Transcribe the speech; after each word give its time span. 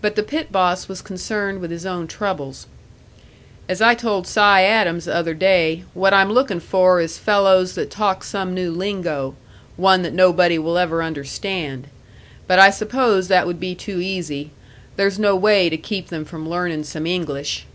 But 0.00 0.14
the 0.14 0.22
pit 0.22 0.52
boss 0.52 0.86
was 0.86 1.02
concerned 1.02 1.60
with 1.60 1.72
his 1.72 1.84
own 1.84 2.06
troubles. 2.06 2.68
"As 3.68 3.82
I 3.82 3.96
told 3.96 4.28
Si 4.28 4.38
Adams 4.40 5.06
the 5.06 5.16
other 5.16 5.34
day, 5.34 5.82
what 5.92 6.14
I'm 6.14 6.30
looking 6.30 6.60
for 6.60 7.00
is 7.00 7.18
fellows 7.18 7.74
that 7.74 7.90
talk 7.90 8.22
some 8.22 8.54
new 8.54 8.70
lingo 8.70 9.34
one 9.76 10.02
that 10.02 10.12
nobody 10.14 10.56
will 10.56 10.78
ever 10.78 11.02
understand! 11.02 11.88
But 12.46 12.60
I 12.60 12.70
suppose 12.70 13.26
that 13.26 13.44
would 13.44 13.58
be 13.58 13.74
too 13.74 14.00
easy. 14.00 14.52
There's 14.94 15.18
no 15.18 15.34
way 15.34 15.68
to 15.68 15.76
keep 15.76 16.10
them 16.10 16.24
from 16.24 16.48
learning 16.48 16.84
some 16.84 17.04
English!" 17.04 17.66